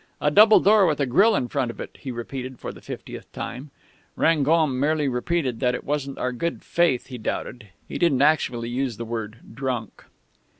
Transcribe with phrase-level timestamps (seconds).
[0.19, 3.31] 'A double door, with a grille in front of it,' he repeated for the fiftieth
[3.33, 3.69] time....
[4.15, 7.67] Rangon merely replied that it wasn't our good faith he doubted.
[7.87, 10.05] He didn't actually use the word 'drunk.'...